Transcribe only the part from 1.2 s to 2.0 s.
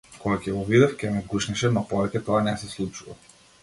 гушнеше но